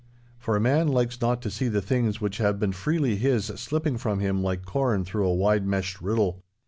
For 0.39 0.55
a 0.55 0.59
man 0.59 0.87
likes 0.87 1.21
not 1.21 1.43
to 1.43 1.51
see 1.51 1.67
the 1.67 1.79
things 1.79 2.19
which 2.19 2.39
have 2.39 2.59
been 2.59 2.71
freely 2.71 3.17
his 3.17 3.45
slipping 3.45 3.99
from 3.99 4.19
him 4.19 4.41
like 4.41 4.65
corn 4.65 5.05
through 5.05 5.27
a 5.27 5.35
wide 5.35 5.67
meshed 5.67 6.01
riddle. 6.01 6.43